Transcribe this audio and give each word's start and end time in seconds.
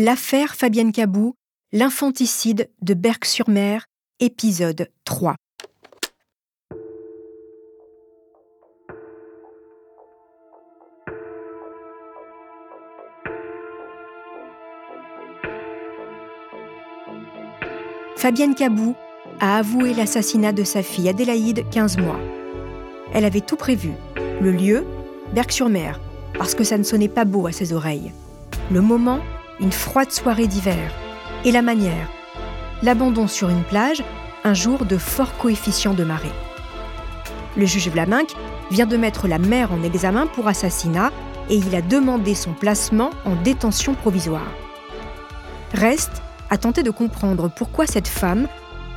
L'affaire 0.00 0.54
Fabienne 0.54 0.92
Cabou, 0.92 1.34
l'infanticide 1.72 2.70
de 2.82 2.94
Berck-sur-Mer, 2.94 3.84
épisode 4.20 4.90
3. 5.04 5.34
Fabienne 18.16 18.54
Cabou 18.54 18.94
a 19.40 19.58
avoué 19.58 19.94
l'assassinat 19.94 20.52
de 20.52 20.62
sa 20.62 20.84
fille 20.84 21.08
Adélaïde, 21.08 21.68
15 21.70 21.98
mois. 21.98 22.20
Elle 23.12 23.24
avait 23.24 23.40
tout 23.40 23.56
prévu. 23.56 23.90
Le 24.40 24.52
lieu, 24.52 24.86
Berck-sur-Mer, 25.34 26.00
parce 26.34 26.54
que 26.54 26.62
ça 26.62 26.78
ne 26.78 26.84
sonnait 26.84 27.08
pas 27.08 27.24
beau 27.24 27.48
à 27.48 27.52
ses 27.52 27.72
oreilles. 27.72 28.12
Le 28.70 28.80
moment, 28.80 29.18
une 29.60 29.72
froide 29.72 30.10
soirée 30.10 30.46
d'hiver. 30.46 30.92
Et 31.44 31.52
la 31.52 31.62
manière, 31.62 32.08
l'abandon 32.82 33.26
sur 33.26 33.48
une 33.48 33.62
plage, 33.62 34.02
un 34.44 34.54
jour 34.54 34.84
de 34.84 34.98
fort 34.98 35.36
coefficient 35.36 35.94
de 35.94 36.04
marée. 36.04 36.32
Le 37.56 37.66
juge 37.66 37.88
Vlaminck 37.88 38.34
vient 38.70 38.86
de 38.86 38.96
mettre 38.96 39.28
la 39.28 39.38
mère 39.38 39.72
en 39.72 39.82
examen 39.82 40.26
pour 40.26 40.48
assassinat 40.48 41.10
et 41.50 41.56
il 41.56 41.74
a 41.74 41.82
demandé 41.82 42.34
son 42.34 42.52
placement 42.52 43.10
en 43.24 43.34
détention 43.36 43.94
provisoire. 43.94 44.52
Reste 45.74 46.22
à 46.50 46.58
tenter 46.58 46.82
de 46.82 46.90
comprendre 46.90 47.48
pourquoi 47.48 47.86
cette 47.86 48.08
femme, 48.08 48.48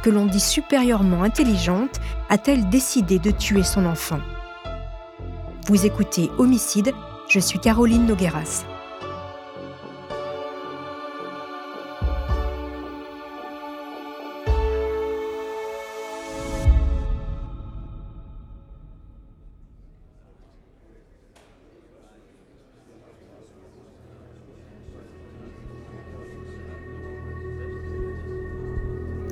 que 0.03 0.09
l'on 0.09 0.25
dit 0.25 0.39
supérieurement 0.39 1.23
intelligente, 1.23 1.99
a-t-elle 2.29 2.69
décidé 2.69 3.19
de 3.19 3.31
tuer 3.31 3.63
son 3.63 3.85
enfant. 3.85 4.19
Vous 5.67 5.85
écoutez 5.85 6.29
Homicide, 6.37 6.91
je 7.29 7.39
suis 7.39 7.59
Caroline 7.59 8.05
Nogueras.« 8.05 8.65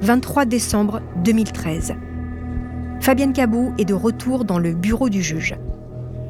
23 0.02 0.46
décembre 0.46 1.02
2013. 1.26 1.94
Fabienne 3.02 3.34
Cabou 3.34 3.74
est 3.78 3.86
de 3.86 3.94
retour 3.94 4.46
dans 4.46 4.58
le 4.58 4.74
bureau 4.74 5.10
du 5.10 5.22
juge. 5.22 5.56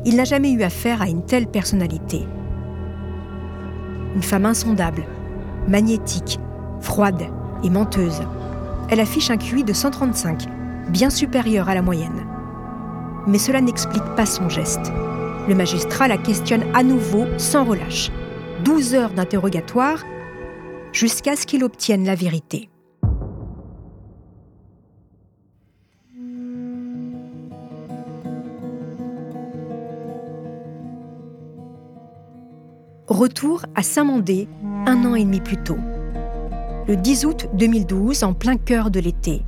Il 0.06 0.16
n'a 0.16 0.24
jamais 0.24 0.52
eu 0.52 0.64
affaire 0.64 1.04
à 1.04 1.08
une 1.08 1.24
telle 1.24 1.46
personnalité. 1.46 2.26
Une 4.16 4.24
femme 4.24 4.48
insondable, 4.48 5.04
magnétique, 5.68 6.40
froide 6.82 7.22
et 7.64 7.70
menteuse. 7.70 8.22
Elle 8.90 9.02
affiche 9.02 9.30
un 9.30 9.38
QI 9.38 9.64
de 9.64 9.74
135, 9.74 10.48
bien 10.90 11.12
supérieur 11.12 11.70
à 11.70 11.76
la 11.76 11.84
moyenne. 11.84 12.26
Mais 13.28 13.38
cela 13.38 13.62
n'explique 13.62 14.16
pas 14.16 14.26
son 14.26 14.50
geste. 14.50 14.92
Le 15.48 15.54
magistrat 15.54 16.08
la 16.08 16.18
questionne 16.18 16.64
à 16.74 16.82
nouveau 16.82 17.26
sans 17.38 17.66
relâche. 17.66 18.10
12 18.66 18.96
heures 18.96 19.12
d'interrogatoire 19.12 20.04
jusqu'à 20.92 21.36
ce 21.36 21.46
qu'il 21.46 21.64
obtienne 21.64 22.04
la 22.04 22.16
vérité. 22.16 22.70
Retour 33.10 33.66
à 33.74 33.82
Saint-Mandé, 33.82 34.48
un 34.86 35.04
an 35.04 35.16
et 35.16 35.24
demi 35.24 35.40
plus 35.40 35.58
tôt. 35.58 35.80
Le 36.88 36.96
10 36.96 37.26
août 37.26 37.48
2012, 37.56 38.24
en 38.24 38.34
plein 38.34 38.56
cœur 38.56 38.92
de 38.92 39.00
l'été. 39.00 39.42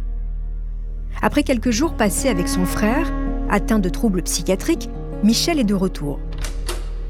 Après 1.22 1.44
quelques 1.44 1.70
jours 1.70 1.94
passés 1.94 2.28
avec 2.28 2.48
son 2.48 2.66
frère, 2.66 3.14
atteint 3.52 3.78
de 3.78 3.88
troubles 3.88 4.24
psychiatriques, 4.24 4.90
Michel 5.24 5.60
est 5.60 5.64
de 5.64 5.76
retour. 5.76 6.20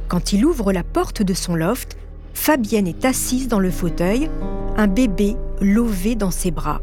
Quand 0.09 0.33
il 0.33 0.45
ouvre 0.45 0.73
la 0.73 0.83
porte 0.83 1.21
de 1.21 1.33
son 1.33 1.55
loft, 1.55 1.97
Fabienne 2.33 2.87
est 2.87 3.05
assise 3.05 3.47
dans 3.47 3.59
le 3.59 3.71
fauteuil, 3.71 4.29
un 4.75 4.87
bébé 4.87 5.37
lové 5.61 6.15
dans 6.15 6.31
ses 6.31 6.51
bras. 6.51 6.81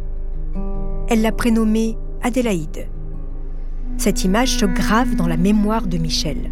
Elle 1.11 1.21
l'a 1.21 1.33
prénommé 1.33 1.99
Adélaïde. 2.23 2.87
Cette 3.99 4.25
image 4.25 4.57
se 4.57 4.65
grave 4.65 5.15
dans 5.15 5.27
la 5.27 5.37
mémoire 5.37 5.87
de 5.87 5.99
Michel. 5.99 6.51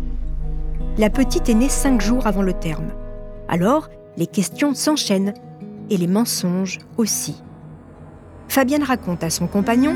La 0.99 1.09
petite 1.09 1.49
est 1.49 1.55
née 1.55 1.71
cinq 1.71 2.03
jours 2.03 2.27
avant 2.27 2.43
le 2.43 2.53
terme. 2.53 2.93
Alors, 3.49 3.89
les 4.17 4.27
questions 4.27 4.75
s'enchaînent 4.75 5.35
et 5.91 5.97
les 5.97 6.07
mensonges 6.07 6.79
aussi. 6.97 7.43
Fabienne 8.49 8.83
raconte 8.83 9.23
à 9.23 9.31
son 9.31 9.47
compagnon 9.47 9.95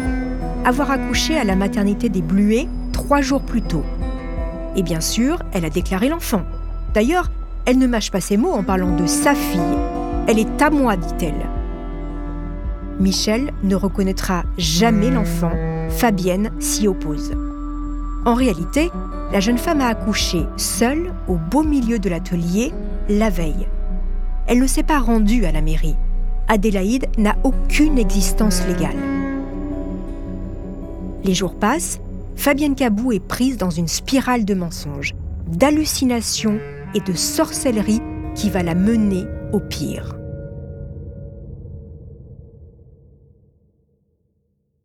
avoir 0.64 0.90
accouché 0.90 1.38
à 1.38 1.44
la 1.44 1.56
maternité 1.56 2.08
des 2.08 2.22
Bluets 2.22 2.68
trois 2.92 3.20
jours 3.22 3.42
plus 3.42 3.62
tôt. 3.62 3.84
Et 4.76 4.82
bien 4.82 5.00
sûr, 5.00 5.42
elle 5.52 5.64
a 5.64 5.70
déclaré 5.70 6.08
l'enfant. 6.08 6.42
D'ailleurs, 6.94 7.30
elle 7.66 7.78
ne 7.78 7.86
mâche 7.86 8.10
pas 8.10 8.20
ses 8.20 8.36
mots 8.36 8.52
en 8.52 8.62
parlant 8.62 8.94
de 8.94 9.06
sa 9.06 9.34
fille. 9.34 9.60
Elle 10.26 10.38
est 10.38 10.62
à 10.62 10.70
moi, 10.70 10.96
dit-elle. 10.96 11.48
Michel 13.00 13.52
ne 13.62 13.74
reconnaîtra 13.74 14.44
jamais 14.58 15.10
l'enfant. 15.10 15.52
Fabienne 15.88 16.50
s'y 16.60 16.86
oppose. 16.86 17.32
En 18.26 18.34
réalité, 18.34 18.90
la 19.32 19.40
jeune 19.40 19.58
femme 19.58 19.80
a 19.80 19.86
accouché 19.86 20.46
seule 20.56 21.12
au 21.26 21.36
beau 21.36 21.62
milieu 21.62 21.98
de 21.98 22.10
l'atelier 22.10 22.72
la 23.10 23.28
veille. 23.28 23.66
Elle 24.46 24.60
ne 24.60 24.66
s'est 24.66 24.82
pas 24.82 25.00
rendue 25.00 25.44
à 25.44 25.52
la 25.52 25.62
mairie. 25.62 25.96
Adélaïde 26.48 27.06
n'a 27.18 27.36
aucune 27.44 27.98
existence 27.98 28.66
légale. 28.66 28.96
Les 31.24 31.34
jours 31.34 31.54
passent, 31.54 32.00
Fabienne 32.36 32.74
Cabou 32.74 33.12
est 33.12 33.20
prise 33.20 33.56
dans 33.56 33.70
une 33.70 33.88
spirale 33.88 34.44
de 34.44 34.54
mensonges, 34.54 35.14
d'hallucinations 35.48 36.58
et 36.94 37.00
de 37.00 37.12
sorcellerie 37.12 38.00
qui 38.34 38.48
va 38.48 38.62
la 38.62 38.74
mener 38.74 39.26
au 39.52 39.60
pire. 39.60 40.16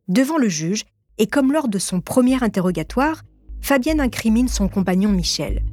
Devant 0.08 0.38
le 0.38 0.50
juge, 0.50 0.84
et 1.18 1.28
comme 1.28 1.54
lors 1.54 1.68
de 1.68 1.80
son 1.80 2.02
premier 2.02 2.44
interrogatoire, 2.44 3.22
Fabienne 3.62 4.02
incrimine 4.02 4.48
son 4.48 4.68
compagnon 4.68 5.12
Michel. 5.12 5.64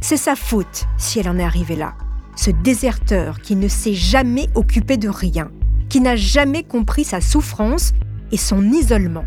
C'est 0.00 0.16
sa 0.16 0.36
faute 0.36 0.86
si 0.96 1.18
elle 1.18 1.28
en 1.28 1.38
est 1.38 1.44
arrivée 1.44 1.76
là. 1.76 1.94
Ce 2.36 2.50
déserteur 2.50 3.40
qui 3.40 3.56
ne 3.56 3.68
s'est 3.68 3.94
jamais 3.94 4.48
occupé 4.54 4.96
de 4.96 5.08
rien, 5.08 5.50
qui 5.88 6.00
n'a 6.00 6.14
jamais 6.16 6.62
compris 6.62 7.04
sa 7.04 7.20
souffrance 7.20 7.92
et 8.30 8.36
son 8.36 8.62
isolement. 8.70 9.24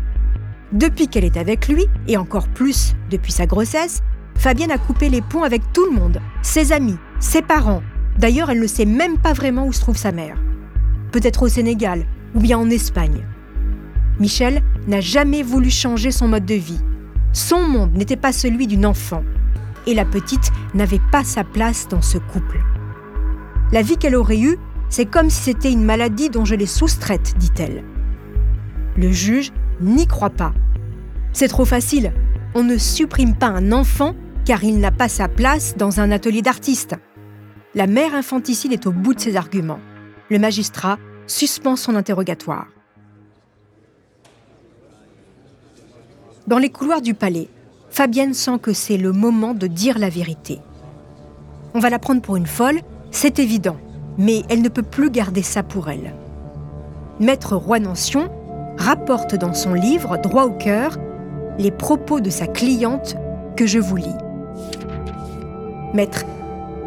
Depuis 0.72 1.08
qu'elle 1.08 1.24
est 1.24 1.36
avec 1.36 1.68
lui, 1.68 1.86
et 2.08 2.16
encore 2.16 2.48
plus 2.48 2.94
depuis 3.10 3.32
sa 3.32 3.46
grossesse, 3.46 4.00
Fabienne 4.34 4.70
a 4.70 4.78
coupé 4.78 5.10
les 5.10 5.20
ponts 5.20 5.42
avec 5.42 5.60
tout 5.74 5.84
le 5.84 5.92
monde, 5.92 6.20
ses 6.40 6.72
amis, 6.72 6.96
ses 7.20 7.42
parents. 7.42 7.82
D'ailleurs, 8.18 8.50
elle 8.50 8.60
ne 8.60 8.66
sait 8.66 8.86
même 8.86 9.18
pas 9.18 9.34
vraiment 9.34 9.66
où 9.66 9.72
se 9.72 9.80
trouve 9.80 9.98
sa 9.98 10.12
mère. 10.12 10.38
Peut-être 11.12 11.42
au 11.42 11.48
Sénégal 11.48 12.06
ou 12.34 12.40
bien 12.40 12.58
en 12.58 12.70
Espagne. 12.70 13.26
Michel 14.18 14.62
n'a 14.86 15.00
jamais 15.00 15.42
voulu 15.42 15.70
changer 15.70 16.10
son 16.10 16.28
mode 16.28 16.46
de 16.46 16.54
vie. 16.54 16.80
Son 17.34 17.62
monde 17.68 17.92
n'était 17.92 18.16
pas 18.16 18.32
celui 18.32 18.66
d'une 18.66 18.86
enfant, 18.86 19.22
et 19.86 19.94
la 19.94 20.04
petite 20.04 20.50
n'avait 20.74 21.00
pas 21.10 21.24
sa 21.24 21.44
place 21.44 21.88
dans 21.88 22.02
ce 22.02 22.18
couple. 22.18 22.60
La 23.72 23.82
vie 23.82 23.96
qu'elle 23.96 24.16
aurait 24.16 24.40
eue, 24.40 24.58
c'est 24.88 25.06
comme 25.06 25.30
si 25.30 25.42
c'était 25.42 25.72
une 25.72 25.84
maladie 25.84 26.28
dont 26.28 26.44
je 26.44 26.54
l'ai 26.54 26.66
soustraite, 26.66 27.34
dit-elle. 27.38 27.82
Le 28.96 29.10
juge 29.10 29.52
n'y 29.80 30.06
croit 30.06 30.30
pas. 30.30 30.52
C'est 31.32 31.48
trop 31.48 31.64
facile. 31.64 32.12
On 32.54 32.62
ne 32.62 32.76
supprime 32.76 33.34
pas 33.34 33.46
un 33.46 33.72
enfant 33.72 34.14
car 34.44 34.64
il 34.64 34.78
n'a 34.80 34.90
pas 34.90 35.08
sa 35.08 35.28
place 35.28 35.76
dans 35.76 36.00
un 36.00 36.10
atelier 36.10 36.42
d'artiste. 36.42 36.94
La 37.74 37.86
mère 37.86 38.14
infanticide 38.14 38.72
est 38.72 38.86
au 38.86 38.92
bout 38.92 39.14
de 39.14 39.20
ses 39.20 39.36
arguments. 39.36 39.80
Le 40.28 40.38
magistrat 40.38 40.98
suspend 41.26 41.76
son 41.76 41.94
interrogatoire. 41.96 42.66
Dans 46.46 46.58
les 46.58 46.70
couloirs 46.70 47.00
du 47.00 47.14
palais, 47.14 47.48
Fabienne 47.92 48.32
sent 48.32 48.58
que 48.62 48.72
c'est 48.72 48.96
le 48.96 49.12
moment 49.12 49.52
de 49.52 49.66
dire 49.66 49.98
la 49.98 50.08
vérité. 50.08 50.60
On 51.74 51.78
va 51.78 51.90
la 51.90 51.98
prendre 51.98 52.22
pour 52.22 52.36
une 52.36 52.46
folle, 52.46 52.80
c'est 53.10 53.38
évident, 53.38 53.76
mais 54.16 54.44
elle 54.48 54.62
ne 54.62 54.70
peut 54.70 54.82
plus 54.82 55.10
garder 55.10 55.42
ça 55.42 55.62
pour 55.62 55.90
elle. 55.90 56.14
Maître 57.20 57.54
Roy-Nancion 57.54 58.30
rapporte 58.78 59.34
dans 59.34 59.52
son 59.52 59.74
livre 59.74 60.16
Droit 60.16 60.44
au 60.44 60.52
cœur 60.52 60.96
les 61.58 61.70
propos 61.70 62.20
de 62.20 62.30
sa 62.30 62.46
cliente 62.46 63.16
que 63.56 63.66
je 63.66 63.78
vous 63.78 63.96
lis. 63.96 64.16
Maître, 65.92 66.24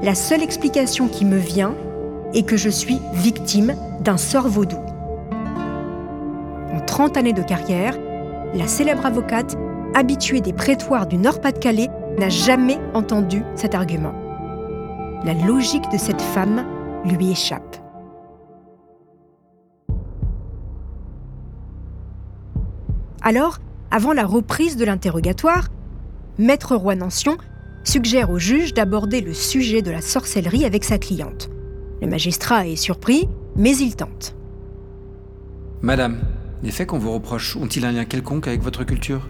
la 0.01 0.15
seule 0.15 0.41
explication 0.41 1.07
qui 1.07 1.23
me 1.23 1.37
vient 1.37 1.75
est 2.33 2.47
que 2.47 2.57
je 2.57 2.69
suis 2.69 2.99
victime 3.13 3.75
d'un 4.01 4.17
sort 4.17 4.47
vaudou. 4.47 4.79
En 6.73 6.79
30 6.83 7.15
années 7.15 7.31
de 7.31 7.43
carrière, 7.43 7.95
la 8.55 8.65
célèbre 8.67 9.05
avocate, 9.05 9.55
habituée 9.95 10.41
des 10.41 10.53
prétoires 10.53 11.07
du 11.07 11.17
Nord-Pas-de-Calais, 11.17 11.89
n'a 12.19 12.29
jamais 12.29 12.79
entendu 12.93 13.43
cet 13.55 13.73
argument. 13.73 14.13
La 15.23 15.33
logique 15.33 15.89
de 15.91 15.97
cette 15.97 16.21
femme 16.21 16.65
lui 17.05 17.31
échappe. 17.31 17.77
Alors, 23.21 23.57
avant 23.89 24.13
la 24.13 24.25
reprise 24.25 24.77
de 24.77 24.85
l'interrogatoire, 24.85 25.69
Maître 26.37 26.75
Roy-Nancion 26.75 27.37
suggère 27.83 28.29
au 28.29 28.37
juge 28.37 28.73
d'aborder 28.73 29.21
le 29.21 29.33
sujet 29.33 29.81
de 29.81 29.91
la 29.91 30.01
sorcellerie 30.01 30.65
avec 30.65 30.83
sa 30.83 30.97
cliente. 30.97 31.49
Le 32.01 32.07
magistrat 32.07 32.67
est 32.67 32.75
surpris, 32.75 33.27
mais 33.55 33.75
il 33.77 33.95
tente. 33.95 34.35
Madame, 35.81 36.19
les 36.61 36.71
faits 36.71 36.87
qu'on 36.87 36.99
vous 36.99 37.13
reproche 37.13 37.55
ont-ils 37.55 37.85
un 37.85 37.91
lien 37.93 38.05
quelconque 38.05 38.47
avec 38.47 38.61
votre 38.61 38.83
culture? 38.83 39.27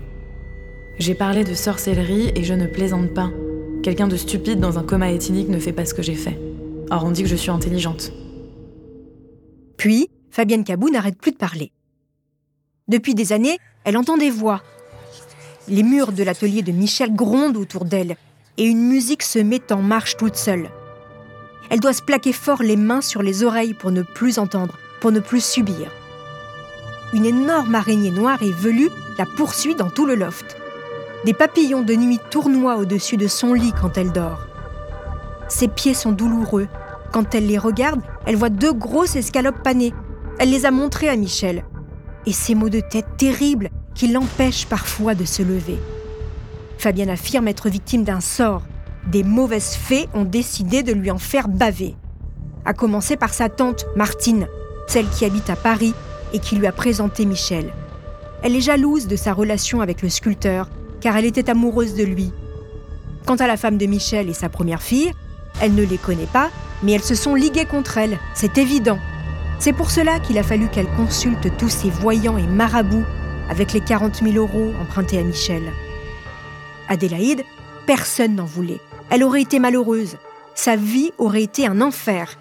J'ai 0.98 1.14
parlé 1.14 1.44
de 1.44 1.54
sorcellerie 1.54 2.32
et 2.36 2.44
je 2.46 2.54
ne 2.54 2.68
plaisante 2.68 3.14
pas. 3.14 3.30
Quelqu'un 3.84 4.08
de 4.08 4.16
stupide 4.16 4.62
dans 4.62 4.80
un 4.80 4.84
coma 4.84 5.12
éthylique 5.12 5.50
ne 5.50 5.60
fait 5.60 5.74
pas 5.74 5.86
ce 5.86 5.94
que 5.94 6.02
j'ai 6.02 6.16
fait. 6.16 6.40
Or, 6.90 7.04
on 7.04 7.12
dit 7.12 7.24
que 7.24 7.30
je 7.30 7.36
suis 7.36 7.52
intelligente. 7.52 8.14
Puis, 9.76 10.10
Fabienne 10.32 10.64
Cabou 10.64 10.90
n'arrête 10.90 11.18
plus 11.18 11.32
de 11.32 11.38
parler. 11.38 11.72
Depuis 12.88 13.14
des 13.14 13.34
années, 13.34 13.58
elle 13.84 13.98
entend 13.98 14.16
des 14.16 14.30
voix. 14.30 14.62
Les 15.68 15.84
murs 15.84 16.14
de 16.14 16.24
l'atelier 16.24 16.62
de 16.62 16.72
Michel 16.72 17.14
grondent 17.14 17.58
autour 17.58 17.84
d'elle 17.84 18.16
et 18.58 18.64
une 18.64 18.88
musique 18.88 19.24
se 19.24 19.40
met 19.40 19.74
en 19.74 19.82
marche 19.82 20.16
toute 20.16 20.38
seule. 20.38 20.70
Elle 21.70 21.82
doit 21.82 21.94
se 21.94 22.04
plaquer 22.04 22.32
fort 22.32 22.64
les 22.64 22.78
mains 22.78 23.02
sur 23.02 23.22
les 23.22 23.44
oreilles 23.44 23.74
pour 23.74 23.92
ne 23.92 24.02
plus 24.02 24.40
entendre, 24.40 24.78
pour 25.02 25.12
ne 25.12 25.20
plus 25.20 25.44
subir. 25.44 25.92
Une 27.14 27.26
énorme 27.26 27.76
araignée 27.76 28.12
noire 28.12 28.42
et 28.42 28.52
velue 28.52 28.90
la 29.18 29.26
poursuit 29.26 29.76
dans 29.76 29.90
tout 29.90 30.06
le 30.06 30.16
loft. 30.16 30.56
Des 31.26 31.34
papillons 31.34 31.82
de 31.82 31.96
nuit 31.96 32.20
tournoient 32.30 32.78
au-dessus 32.78 33.18
de 33.18 33.28
son 33.28 33.54
lit 33.56 33.74
quand 33.82 33.98
elle 33.98 34.12
dort. 34.12 34.46
Ses 35.48 35.68
pieds 35.68 35.96
sont 35.96 36.12
douloureux. 36.12 36.68
Quand 37.12 37.34
elle 37.34 37.48
les 37.48 37.58
regarde, 37.58 38.02
elle 38.28 38.36
voit 38.36 38.50
deux 38.50 38.74
grosses 38.74 39.16
escalopes 39.16 39.64
panées. 39.64 39.92
Elle 40.38 40.52
les 40.52 40.68
a 40.68 40.72
montrées 40.72 41.10
à 41.10 41.16
Michel. 41.16 41.66
Et 42.28 42.32
ces 42.32 42.54
maux 42.54 42.70
de 42.70 42.80
tête 42.80 43.08
terribles 43.18 43.72
qui 43.96 44.08
l'empêchent 44.08 44.68
parfois 44.68 45.16
de 45.16 45.26
se 45.26 45.42
lever. 45.42 45.80
Fabienne 46.78 47.10
affirme 47.10 47.48
être 47.48 47.70
victime 47.70 48.04
d'un 48.04 48.22
sort. 48.22 48.62
Des 49.08 49.24
mauvaises 49.24 49.76
fées 49.76 50.08
ont 50.14 50.26
décidé 50.26 50.84
de 50.84 50.94
lui 50.94 51.10
en 51.10 51.18
faire 51.18 51.48
baver. 51.48 51.96
À 52.66 52.74
commencer 52.74 53.18
par 53.18 53.34
sa 53.34 53.50
tante, 53.50 53.88
Martine, 53.96 54.48
celle 54.86 55.10
qui 55.10 55.26
habite 55.26 55.50
à 55.50 55.56
Paris 55.56 55.96
et 56.34 56.40
qui 56.40 56.56
lui 56.56 56.68
a 56.68 56.72
présenté 56.72 57.26
Michel. 57.26 57.74
Elle 58.44 58.56
est 58.56 58.62
jalouse 58.62 59.08
de 59.08 59.16
sa 59.16 59.34
relation 59.34 59.82
avec 59.82 60.04
le 60.04 60.10
sculpteur, 60.10 60.70
car 61.02 61.18
elle 61.18 61.26
était 61.26 61.50
amoureuse 61.50 61.96
de 61.96 62.04
lui. 62.04 62.32
Quant 63.26 63.36
à 63.36 63.48
la 63.48 63.58
femme 63.58 63.78
de 63.78 63.86
Michel 63.86 64.30
et 64.30 64.34
sa 64.34 64.50
première 64.50 64.82
fille, 64.82 65.12
elle 65.62 65.74
ne 65.74 65.84
les 65.84 65.98
connaît 65.98 66.28
pas, 66.32 66.50
mais 66.84 66.92
elles 66.94 67.04
se 67.04 67.16
sont 67.16 67.36
liguées 67.36 67.66
contre 67.66 67.98
elle, 67.98 68.20
c'est 68.34 68.58
évident. 68.58 69.00
C'est 69.60 69.74
pour 69.74 69.90
cela 69.90 70.20
qu'il 70.20 70.38
a 70.38 70.44
fallu 70.44 70.68
qu'elle 70.68 70.90
consulte 70.96 71.56
tous 71.58 71.70
ces 71.70 71.90
voyants 71.90 72.38
et 72.38 72.48
marabouts 72.48 73.06
avec 73.50 73.74
les 73.74 73.82
40 73.82 74.24
000 74.24 74.36
euros 74.36 74.74
empruntés 74.82 75.18
à 75.18 75.24
Michel. 75.24 75.64
Adélaïde, 76.88 77.44
personne 77.86 78.36
n'en 78.36 78.46
voulait. 78.46 78.82
Elle 79.10 79.24
aurait 79.24 79.42
été 79.42 79.60
malheureuse. 79.60 80.18
Sa 80.56 80.76
vie 80.76 81.12
aurait 81.18 81.44
été 81.44 81.68
un 81.68 81.82
enfer. 81.82 82.38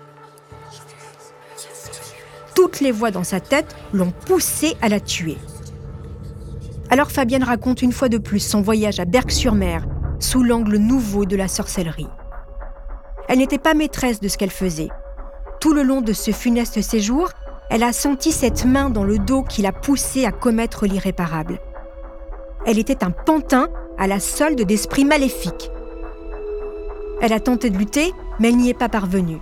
Toutes 2.55 2.81
les 2.81 2.93
voix 2.93 3.11
dans 3.11 3.25
sa 3.25 3.41
tête 3.41 3.75
l'ont 3.93 4.13
poussée 4.27 4.77
à 4.81 4.89
la 4.89 5.01
tuer. 5.01 5.37
Alors 6.95 7.11
Fabienne 7.11 7.43
raconte 7.43 7.83
une 7.83 7.91
fois 7.91 8.09
de 8.09 8.19
plus 8.19 8.39
son 8.39 8.61
voyage 8.61 9.01
à 9.01 9.05
Berck-sur-Mer, 9.05 9.85
sous 10.21 10.45
l'angle 10.45 10.77
nouveau 10.77 11.25
de 11.25 11.35
la 11.35 11.49
sorcellerie. 11.49 12.07
Elle 13.29 13.39
n'était 13.39 13.59
pas 13.59 13.75
maîtresse 13.75 14.21
de 14.21 14.29
ce 14.29 14.39
qu'elle 14.39 14.53
faisait. 14.53 14.91
Tout 15.61 15.73
le 15.73 15.83
long 15.83 16.03
de 16.03 16.13
ce 16.13 16.31
funeste 16.31 16.81
séjour, 16.83 17.31
elle 17.69 17.83
a 17.83 17.93
senti 17.93 18.31
cette 18.31 18.65
main 18.65 18.91
dans 18.91 19.03
le 19.03 19.19
dos 19.19 19.43
qui 19.43 19.61
l'a 19.61 19.73
poussée 19.73 20.25
à 20.25 20.31
commettre 20.31 20.87
l'irréparable. 20.87 21.59
Elle 22.65 22.79
était 22.79 23.03
un 23.03 23.11
pantin 23.11 23.71
à 23.99 24.07
la 24.07 24.21
solde 24.21 24.63
d'esprits 24.63 25.05
maléfiques. 25.05 25.73
Elle 27.21 27.33
a 27.33 27.41
tenté 27.41 27.71
de 27.71 27.77
lutter, 27.77 28.13
mais 28.39 28.51
elle 28.51 28.57
n'y 28.57 28.71
est 28.71 28.73
pas 28.73 28.89
parvenue. 28.89 29.41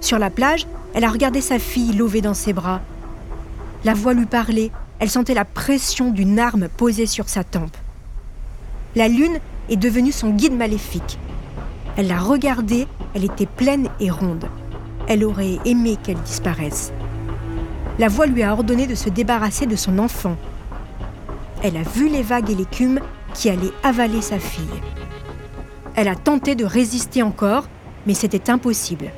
Sur 0.00 0.18
la 0.18 0.30
plage, 0.30 0.66
elle 0.94 1.04
a 1.04 1.10
regardé 1.10 1.42
sa 1.42 1.60
fille 1.60 1.92
lovée 1.92 2.22
dans 2.22 2.34
ses 2.34 2.52
bras. 2.52 2.80
La 3.84 3.94
voix 3.94 4.14
lui 4.14 4.26
parlait, 4.26 4.72
elle 5.00 5.10
sentait 5.10 5.34
la 5.34 5.46
pression 5.46 6.10
d'une 6.10 6.38
arme 6.38 6.68
posée 6.68 7.06
sur 7.06 7.28
sa 7.28 7.42
tempe. 7.42 7.76
La 8.94 9.08
lune 9.08 9.38
est 9.70 9.76
devenue 9.76 10.12
son 10.12 10.30
guide 10.30 10.56
maléfique. 10.56 11.18
Elle 11.96 12.08
l'a 12.08 12.20
regardée, 12.20 12.86
elle 13.14 13.24
était 13.24 13.46
pleine 13.46 13.88
et 13.98 14.10
ronde. 14.10 14.44
Elle 15.08 15.24
aurait 15.24 15.58
aimé 15.64 15.96
qu'elle 16.02 16.20
disparaisse. 16.20 16.92
La 17.98 18.08
voix 18.08 18.26
lui 18.26 18.42
a 18.42 18.52
ordonné 18.52 18.86
de 18.86 18.94
se 18.94 19.08
débarrasser 19.08 19.66
de 19.66 19.76
son 19.76 19.98
enfant. 19.98 20.36
Elle 21.62 21.76
a 21.76 21.82
vu 21.82 22.08
les 22.08 22.22
vagues 22.22 22.50
et 22.50 22.54
l'écume 22.54 23.00
qui 23.32 23.48
allait 23.48 23.72
avaler 23.82 24.20
sa 24.20 24.38
fille. 24.38 24.64
Elle 25.96 26.08
a 26.08 26.14
tenté 26.14 26.54
de 26.54 26.64
résister 26.64 27.22
encore, 27.22 27.68
mais 28.06 28.14
c'était 28.14 28.50
impossible. 28.50 29.10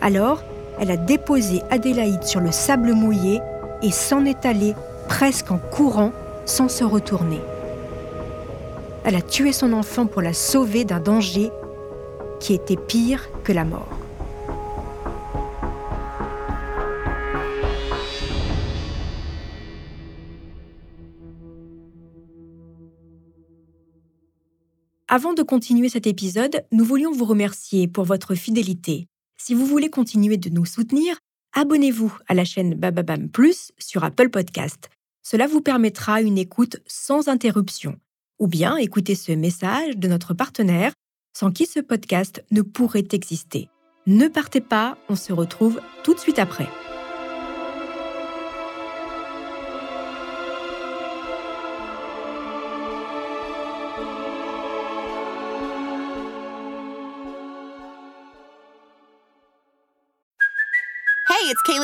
Alors, 0.00 0.42
elle 0.80 0.90
a 0.90 0.96
déposé 0.96 1.62
Adélaïde 1.70 2.24
sur 2.24 2.40
le 2.40 2.52
sable 2.52 2.92
mouillé 2.94 3.40
et 3.82 3.90
s'en 3.90 4.24
est 4.24 4.46
allée 4.46 4.74
presque 5.08 5.50
en 5.50 5.58
courant 5.58 6.12
sans 6.46 6.68
se 6.68 6.84
retourner. 6.84 7.40
Elle 9.04 9.16
a 9.16 9.22
tué 9.22 9.52
son 9.52 9.72
enfant 9.72 10.06
pour 10.06 10.22
la 10.22 10.32
sauver 10.32 10.84
d'un 10.84 11.00
danger 11.00 11.50
qui 12.40 12.54
était 12.54 12.76
pire 12.76 13.28
que 13.42 13.52
la 13.52 13.64
mort. 13.64 13.88
Avant 25.06 25.32
de 25.32 25.42
continuer 25.42 25.88
cet 25.88 26.08
épisode, 26.08 26.64
nous 26.72 26.84
voulions 26.84 27.12
vous 27.12 27.24
remercier 27.24 27.86
pour 27.86 28.04
votre 28.04 28.34
fidélité. 28.34 29.06
Si 29.36 29.54
vous 29.54 29.64
voulez 29.64 29.88
continuer 29.88 30.38
de 30.38 30.50
nous 30.50 30.64
soutenir, 30.64 31.18
abonnez-vous 31.54 32.16
à 32.28 32.34
la 32.34 32.44
chaîne 32.44 32.74
Bababam 32.74 33.28
Plus 33.28 33.72
sur 33.78 34.04
Apple 34.04 34.28
Podcast. 34.28 34.90
Cela 35.22 35.46
vous 35.46 35.60
permettra 35.60 36.20
une 36.20 36.38
écoute 36.38 36.76
sans 36.86 37.28
interruption. 37.28 37.98
Ou 38.38 38.46
bien 38.46 38.76
écouter 38.76 39.14
ce 39.14 39.32
message 39.32 39.96
de 39.96 40.08
notre 40.08 40.34
partenaire 40.34 40.92
sans 41.36 41.50
qui 41.50 41.66
ce 41.66 41.80
podcast 41.80 42.44
ne 42.50 42.62
pourrait 42.62 43.08
exister. 43.12 43.68
Ne 44.06 44.28
partez 44.28 44.60
pas, 44.60 44.98
on 45.08 45.16
se 45.16 45.32
retrouve 45.32 45.80
tout 46.04 46.14
de 46.14 46.20
suite 46.20 46.38
après. 46.38 46.68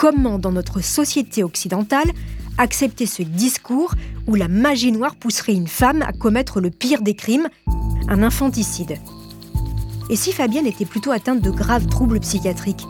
Comment, 0.00 0.38
dans 0.38 0.52
notre 0.52 0.80
société 0.80 1.44
occidentale, 1.44 2.10
accepter 2.56 3.04
ce 3.04 3.22
discours 3.22 3.92
où 4.26 4.34
la 4.34 4.48
magie 4.48 4.92
noire 4.92 5.14
pousserait 5.14 5.52
une 5.52 5.66
femme 5.66 6.00
à 6.00 6.14
commettre 6.14 6.62
le 6.62 6.70
pire 6.70 7.02
des 7.02 7.12
crimes, 7.12 7.48
un 8.08 8.22
infanticide 8.22 8.96
Et 10.08 10.16
si 10.16 10.32
Fabienne 10.32 10.66
était 10.66 10.86
plutôt 10.86 11.10
atteinte 11.10 11.42
de 11.42 11.50
graves 11.50 11.86
troubles 11.86 12.18
psychiatriques 12.20 12.86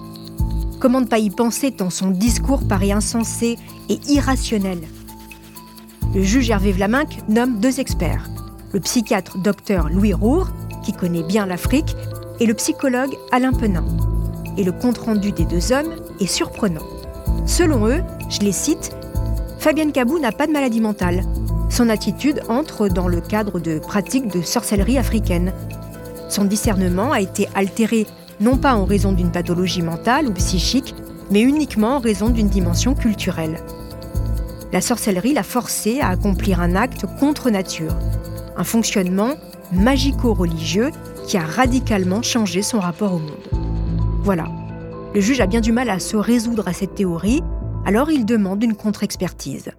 Comment 0.78 1.00
ne 1.00 1.06
pas 1.06 1.18
y 1.18 1.30
penser 1.30 1.72
tant 1.72 1.90
son 1.90 2.12
discours 2.12 2.68
paraît 2.68 2.92
insensé 2.92 3.58
et 3.88 3.98
irrationnel? 4.06 4.78
Le 6.14 6.22
juge 6.22 6.48
Hervé 6.48 6.70
Vlaminck 6.70 7.28
nomme 7.28 7.58
deux 7.58 7.80
experts, 7.80 8.30
le 8.72 8.78
psychiatre 8.78 9.36
docteur 9.36 9.88
Louis 9.88 10.14
Roure, 10.14 10.50
qui 10.84 10.92
connaît 10.92 11.24
bien 11.24 11.44
l'Afrique, 11.44 11.96
et 12.38 12.46
le 12.46 12.54
psychologue 12.54 13.16
Alain 13.32 13.52
Penin. 13.52 13.84
Et 14.56 14.62
le 14.62 14.70
compte-rendu 14.70 15.32
des 15.32 15.44
deux 15.44 15.72
hommes 15.72 15.96
est 16.20 16.26
surprenant. 16.26 16.99
Selon 17.46 17.88
eux, 17.88 18.02
je 18.28 18.40
les 18.40 18.52
cite, 18.52 18.94
Fabienne 19.58 19.92
Cabou 19.92 20.18
n'a 20.18 20.32
pas 20.32 20.46
de 20.46 20.52
maladie 20.52 20.80
mentale. 20.80 21.22
Son 21.68 21.88
attitude 21.88 22.42
entre 22.48 22.88
dans 22.88 23.08
le 23.08 23.20
cadre 23.20 23.60
de 23.60 23.78
pratiques 23.78 24.28
de 24.28 24.42
sorcellerie 24.42 24.98
africaine. 24.98 25.52
Son 26.28 26.44
discernement 26.44 27.12
a 27.12 27.20
été 27.20 27.48
altéré 27.54 28.06
non 28.40 28.56
pas 28.56 28.74
en 28.74 28.84
raison 28.84 29.12
d'une 29.12 29.30
pathologie 29.30 29.82
mentale 29.82 30.26
ou 30.26 30.32
psychique, 30.32 30.94
mais 31.30 31.42
uniquement 31.42 31.96
en 31.96 31.98
raison 31.98 32.30
d'une 32.30 32.48
dimension 32.48 32.94
culturelle. 32.94 33.58
La 34.72 34.80
sorcellerie 34.80 35.34
l'a 35.34 35.42
forcé 35.42 36.00
à 36.00 36.08
accomplir 36.08 36.60
un 36.60 36.74
acte 36.74 37.04
contre 37.18 37.50
nature, 37.50 37.96
un 38.56 38.64
fonctionnement 38.64 39.34
magico-religieux 39.72 40.90
qui 41.26 41.36
a 41.36 41.44
radicalement 41.44 42.22
changé 42.22 42.62
son 42.62 42.80
rapport 42.80 43.14
au 43.14 43.18
monde. 43.18 43.62
Voilà. 44.22 44.46
Le 45.12 45.20
juge 45.20 45.40
a 45.40 45.46
bien 45.46 45.60
du 45.60 45.72
mal 45.72 45.90
à 45.90 45.98
se 45.98 46.16
résoudre 46.16 46.68
à 46.68 46.72
cette 46.72 46.94
théorie 46.94 47.42
alors 47.84 48.12
il 48.12 48.24
demande 48.24 48.62
une 48.62 48.76
contre-expertise. 48.76 49.72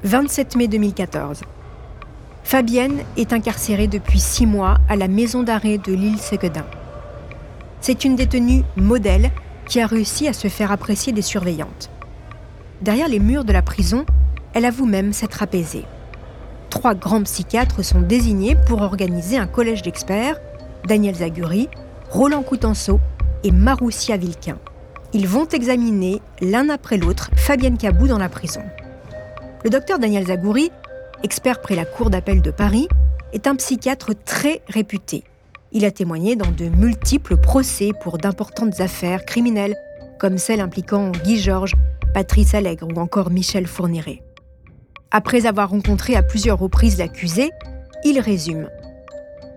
«27 0.04 0.56
mai 0.56 0.66
2014. 0.68 1.42
Fabienne 2.42 3.02
est 3.16 3.32
incarcérée 3.32 3.86
depuis 3.86 4.18
six 4.18 4.46
mois 4.46 4.78
à 4.88 4.96
la 4.96 5.06
maison 5.06 5.44
d'arrêt 5.44 5.78
de 5.78 5.92
l'île 5.92 6.18
Séquedin. 6.18 6.64
C'est 7.80 8.04
une 8.04 8.16
détenue 8.16 8.64
modèle 8.76 9.30
qui 9.66 9.80
a 9.80 9.86
réussi 9.86 10.26
à 10.26 10.32
se 10.32 10.48
faire 10.48 10.72
apprécier 10.72 11.12
des 11.12 11.22
surveillantes. 11.22 11.90
Derrière 12.80 13.08
les 13.08 13.20
murs 13.20 13.44
de 13.44 13.52
la 13.52 13.62
prison, 13.62 14.04
elle 14.54 14.64
avoue 14.64 14.86
même 14.86 15.12
s'être 15.12 15.42
apaisée 15.42 15.84
trois 16.78 16.94
grands 16.94 17.24
psychiatres 17.24 17.84
sont 17.84 18.02
désignés 18.02 18.54
pour 18.54 18.82
organiser 18.82 19.36
un 19.36 19.48
collège 19.48 19.82
d'experts, 19.82 20.40
Daniel 20.86 21.16
Zaguri, 21.16 21.68
Roland 22.08 22.44
Coutenceau 22.44 23.00
et 23.42 23.50
Maroussia 23.50 24.16
Vilquin. 24.16 24.58
Ils 25.12 25.26
vont 25.26 25.48
examiner 25.48 26.22
l'un 26.40 26.68
après 26.68 26.96
l'autre 26.96 27.30
Fabienne 27.34 27.78
Cabou 27.78 28.06
dans 28.06 28.18
la 28.18 28.28
prison. 28.28 28.62
Le 29.64 29.70
docteur 29.70 29.98
Daniel 29.98 30.28
Zaguri, 30.28 30.70
expert 31.24 31.60
près 31.62 31.74
la 31.74 31.84
Cour 31.84 32.10
d'appel 32.10 32.42
de 32.42 32.52
Paris, 32.52 32.86
est 33.32 33.48
un 33.48 33.56
psychiatre 33.56 34.12
très 34.24 34.62
réputé. 34.68 35.24
Il 35.72 35.84
a 35.84 35.90
témoigné 35.90 36.36
dans 36.36 36.52
de 36.52 36.66
multiples 36.66 37.38
procès 37.38 37.90
pour 38.04 38.18
d'importantes 38.18 38.80
affaires 38.80 39.24
criminelles, 39.24 39.74
comme 40.20 40.38
celle 40.38 40.60
impliquant 40.60 41.10
Guy 41.24 41.40
Georges, 41.40 41.74
Patrice 42.14 42.54
Allègre 42.54 42.86
ou 42.86 43.00
encore 43.00 43.30
Michel 43.30 43.66
Fourniret. 43.66 44.22
Après 45.10 45.46
avoir 45.46 45.70
rencontré 45.70 46.16
à 46.16 46.22
plusieurs 46.22 46.58
reprises 46.58 46.98
l'accusée, 46.98 47.50
il 48.04 48.20
résume. 48.20 48.68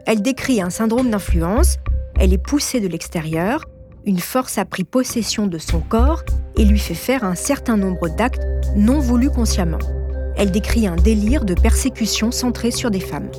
Elle 0.06 0.22
décrit 0.22 0.62
un 0.62 0.70
syndrome 0.70 1.10
d'influence, 1.10 1.78
elle 2.18 2.32
est 2.32 2.38
poussée 2.38 2.80
de 2.80 2.88
l'extérieur, 2.88 3.66
une 4.06 4.20
force 4.20 4.58
a 4.58 4.64
pris 4.64 4.86
possession 4.86 5.48
de 5.48 5.58
son 5.58 5.82
corps 5.82 6.24
et 6.56 6.64
lui 6.64 6.80
fait 6.80 6.94
faire 6.94 7.26
un 7.26 7.36
certain 7.36 7.76
nombre 7.76 8.08
d'actes 8.08 8.48
non 8.78 9.00
voulus 9.00 9.30
consciemment. 9.30 9.80
Elle 10.38 10.52
décrit 10.52 10.88
un 10.88 10.96
délire 10.96 11.44
de 11.44 11.54
persécution 11.54 12.32
centré 12.32 12.72
sur 12.72 12.90
des 12.90 13.02
femmes. 13.02 13.30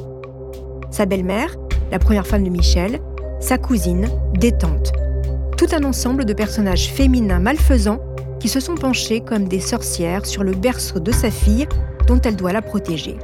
Sa 0.91 1.07
belle-mère, 1.07 1.57
la 1.91 1.99
première 1.99 2.27
femme 2.27 2.45
de 2.45 2.51
Michel, 2.51 3.01
sa 3.41 3.57
cousine, 3.57 4.09
détente. 4.35 4.93
Tout 5.57 5.69
un 5.73 5.85
ensemble 5.85 6.27
de 6.27 6.35
personnages 6.35 6.93
féminins 6.93 7.41
malfaisants 7.41 8.01
qui 8.39 8.49
se 8.49 8.61
sont 8.61 8.75
penchés 8.75 9.21
comme 9.23 9.49
des 9.49 9.61
sorcières 9.61 10.27
sur 10.27 10.45
le 10.45 10.53
berceau 10.53 11.01
de 11.01 11.13
sa 11.13 11.31
fille 11.31 11.67
elle 12.21 12.37
doit 12.37 12.53
la 12.53 12.63
protéger. 12.63 13.17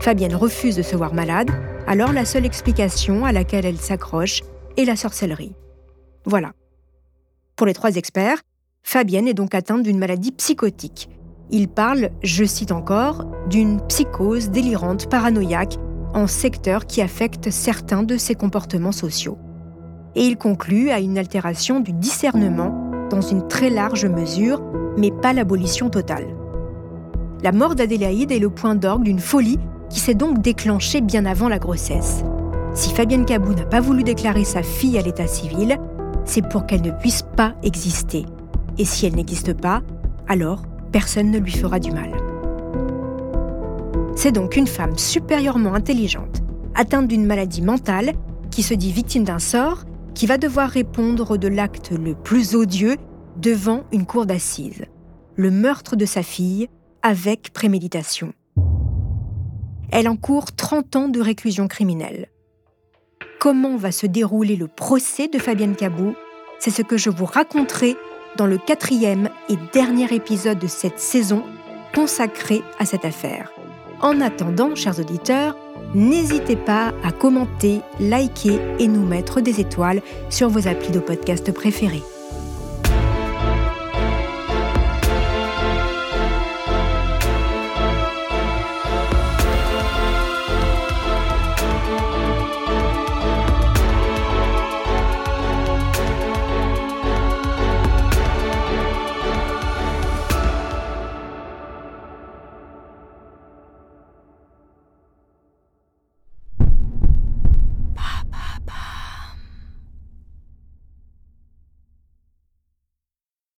Fabienne 0.00 0.34
refuse 0.34 0.76
de 0.76 0.82
se 0.82 0.96
voir 0.96 1.14
malade, 1.14 1.50
alors 1.86 2.12
la 2.12 2.24
seule 2.24 2.44
explication 2.44 3.24
à 3.24 3.32
laquelle 3.32 3.66
elle 3.66 3.78
s'accroche 3.78 4.42
est 4.76 4.84
la 4.84 4.96
sorcellerie. 4.96 5.54
Voilà. 6.24 6.52
Pour 7.56 7.66
les 7.66 7.74
trois 7.74 7.96
experts, 7.96 8.38
Fabienne 8.82 9.26
est 9.28 9.34
donc 9.34 9.54
atteinte 9.54 9.82
d'une 9.82 9.98
maladie 9.98 10.32
psychotique. 10.32 11.08
Ils 11.50 11.68
parlent, 11.68 12.10
je 12.22 12.44
cite 12.44 12.72
encore, 12.72 13.24
d'une 13.48 13.80
psychose 13.86 14.50
délirante 14.50 15.08
paranoïaque 15.08 15.76
en 16.14 16.26
secteur 16.26 16.86
qui 16.86 17.02
affecte 17.02 17.50
certains 17.50 18.02
de 18.02 18.16
ses 18.16 18.34
comportements 18.34 18.92
sociaux. 18.92 19.38
Et 20.14 20.22
il 20.24 20.36
conclut 20.36 20.90
à 20.90 20.98
une 20.98 21.18
altération 21.18 21.80
du 21.80 21.92
discernement 21.92 22.90
dans 23.10 23.20
une 23.20 23.46
très 23.48 23.70
large 23.70 24.06
mesure, 24.06 24.62
mais 24.96 25.10
pas 25.10 25.32
l'abolition 25.32 25.90
totale. 25.90 26.26
La 27.42 27.52
mort 27.52 27.74
d'Adélaïde 27.74 28.32
est 28.32 28.38
le 28.38 28.50
point 28.50 28.74
d'orgue 28.74 29.04
d'une 29.04 29.18
folie 29.18 29.58
qui 29.90 30.00
s'est 30.00 30.14
donc 30.14 30.40
déclenchée 30.40 31.00
bien 31.00 31.26
avant 31.26 31.48
la 31.48 31.58
grossesse. 31.58 32.22
Si 32.74 32.92
Fabienne 32.92 33.26
Cabou 33.26 33.54
n'a 33.54 33.64
pas 33.64 33.80
voulu 33.80 34.02
déclarer 34.02 34.44
sa 34.44 34.62
fille 34.62 34.98
à 34.98 35.02
l'état 35.02 35.26
civil, 35.26 35.78
c'est 36.24 36.46
pour 36.48 36.66
qu'elle 36.66 36.82
ne 36.82 36.90
puisse 36.90 37.22
pas 37.36 37.54
exister. 37.62 38.24
Et 38.78 38.84
si 38.84 39.06
elle 39.06 39.14
n'existe 39.14 39.54
pas, 39.54 39.82
alors 40.28 40.62
personne 40.92 41.30
ne 41.30 41.38
lui 41.38 41.52
fera 41.52 41.78
du 41.78 41.92
mal. 41.92 42.10
C'est 44.16 44.32
donc 44.32 44.56
une 44.56 44.66
femme 44.66 44.96
supérieurement 44.96 45.74
intelligente, 45.74 46.42
atteinte 46.74 47.06
d'une 47.06 47.26
maladie 47.26 47.62
mentale, 47.62 48.14
qui 48.50 48.62
se 48.62 48.74
dit 48.74 48.92
victime 48.92 49.24
d'un 49.24 49.38
sort, 49.38 49.84
qui 50.14 50.26
va 50.26 50.38
devoir 50.38 50.70
répondre 50.70 51.36
de 51.36 51.48
l'acte 51.48 51.90
le 51.90 52.14
plus 52.14 52.54
odieux 52.54 52.96
devant 53.36 53.82
une 53.92 54.06
cour 54.06 54.24
d'assises. 54.24 54.86
Le 55.36 55.50
meurtre 55.50 55.96
de 55.96 56.06
sa 56.06 56.22
fille 56.22 56.68
avec 57.06 57.52
préméditation. 57.52 58.32
Elle 59.92 60.08
encourt 60.08 60.56
30 60.56 60.96
ans 60.96 61.08
de 61.08 61.20
réclusion 61.20 61.68
criminelle. 61.68 62.30
Comment 63.38 63.76
va 63.76 63.92
se 63.92 64.06
dérouler 64.06 64.56
le 64.56 64.66
procès 64.66 65.28
de 65.28 65.38
Fabienne 65.38 65.76
Cabou 65.76 66.16
C'est 66.58 66.72
ce 66.72 66.82
que 66.82 66.96
je 66.96 67.08
vous 67.08 67.24
raconterai 67.24 67.94
dans 68.36 68.48
le 68.48 68.58
quatrième 68.58 69.28
et 69.48 69.54
dernier 69.72 70.12
épisode 70.12 70.58
de 70.58 70.66
cette 70.66 70.98
saison 70.98 71.44
consacré 71.94 72.60
à 72.80 72.84
cette 72.84 73.04
affaire. 73.04 73.52
En 74.00 74.20
attendant, 74.20 74.74
chers 74.74 74.98
auditeurs, 74.98 75.56
n'hésitez 75.94 76.56
pas 76.56 76.92
à 77.04 77.12
commenter, 77.12 77.82
liker 78.00 78.58
et 78.80 78.88
nous 78.88 79.06
mettre 79.06 79.40
des 79.40 79.60
étoiles 79.60 80.02
sur 80.28 80.48
vos 80.48 80.66
applis 80.66 80.90
de 80.90 80.98
podcast 80.98 81.52
préférés. 81.52 82.02